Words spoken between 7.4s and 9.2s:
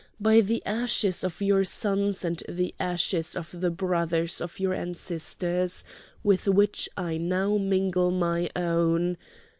mingle my own!